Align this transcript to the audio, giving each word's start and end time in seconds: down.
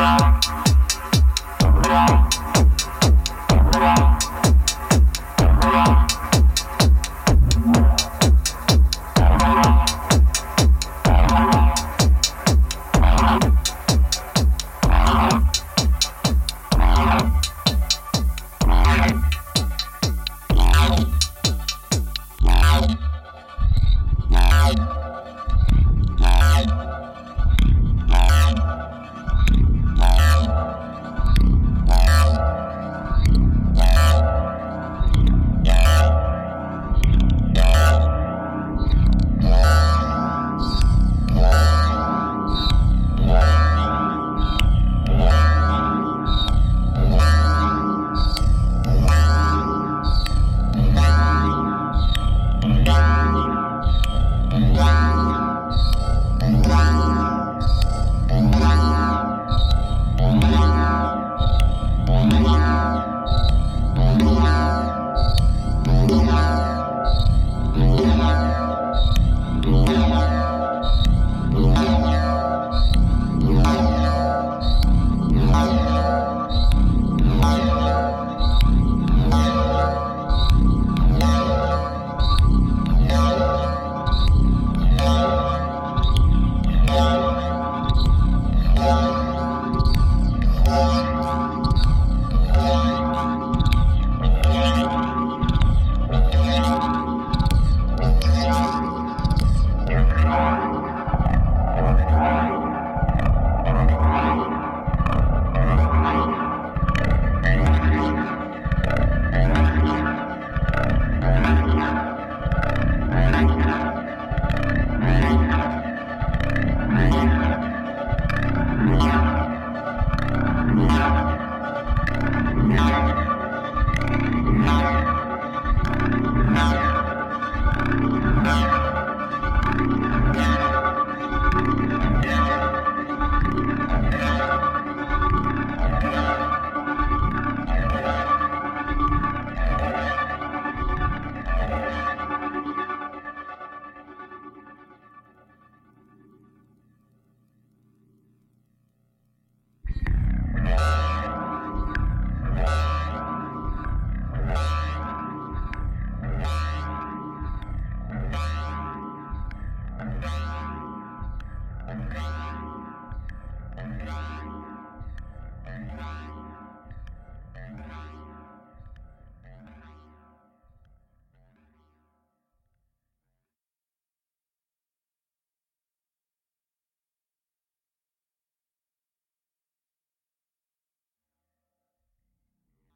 down. 0.00 0.39